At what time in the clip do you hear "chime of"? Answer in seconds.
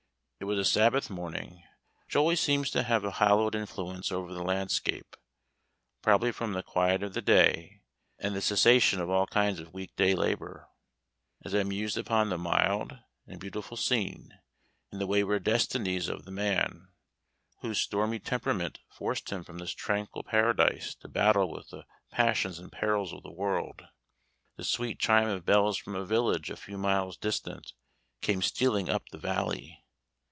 24.97-25.45